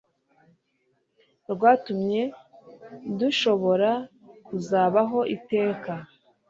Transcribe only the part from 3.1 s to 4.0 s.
dushobora